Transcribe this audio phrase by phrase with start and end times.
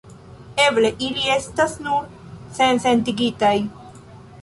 [0.63, 2.09] Eble ili estas nur
[2.63, 3.57] sensentigitaj?